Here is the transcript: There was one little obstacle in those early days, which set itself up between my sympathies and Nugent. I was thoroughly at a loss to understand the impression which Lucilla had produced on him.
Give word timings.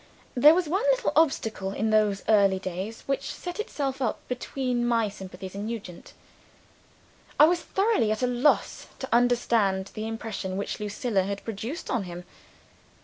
There 0.33 0.55
was 0.55 0.67
one 0.67 0.81
little 0.89 1.11
obstacle 1.15 1.73
in 1.73 1.91
those 1.91 2.23
early 2.27 2.57
days, 2.57 3.03
which 3.05 3.31
set 3.31 3.59
itself 3.59 4.01
up 4.01 4.17
between 4.27 4.83
my 4.83 5.09
sympathies 5.09 5.53
and 5.53 5.67
Nugent. 5.67 6.13
I 7.39 7.45
was 7.45 7.61
thoroughly 7.61 8.11
at 8.11 8.23
a 8.23 8.25
loss 8.25 8.87
to 8.97 9.07
understand 9.13 9.91
the 9.93 10.07
impression 10.07 10.57
which 10.57 10.79
Lucilla 10.79 11.21
had 11.21 11.43
produced 11.43 11.91
on 11.91 12.05
him. 12.05 12.23